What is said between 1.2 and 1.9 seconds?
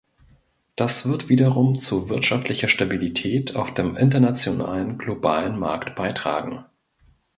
wiederum